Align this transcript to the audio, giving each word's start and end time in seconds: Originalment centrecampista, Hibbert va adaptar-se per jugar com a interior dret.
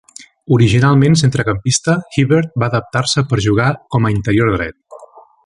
Originalment 0.55 1.17
centrecampista, 1.21 1.95
Hibbert 2.15 2.57
va 2.63 2.71
adaptar-se 2.73 3.25
per 3.35 3.41
jugar 3.49 3.69
com 3.97 4.09
a 4.11 4.15
interior 4.17 4.53
dret. 4.57 4.81